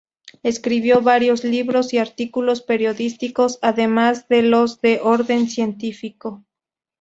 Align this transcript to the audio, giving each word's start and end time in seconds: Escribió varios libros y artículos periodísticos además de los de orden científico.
Escribió 0.41 1.01
varios 1.03 1.43
libros 1.43 1.93
y 1.93 1.99
artículos 1.99 2.63
periodísticos 2.63 3.59
además 3.61 4.27
de 4.29 4.41
los 4.41 4.81
de 4.81 4.99
orden 4.99 5.47
científico. 5.47 6.43